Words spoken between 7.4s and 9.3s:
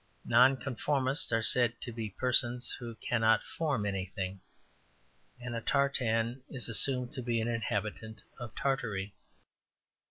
inhabitant of Tartary.